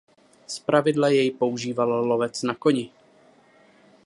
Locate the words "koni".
2.55-2.85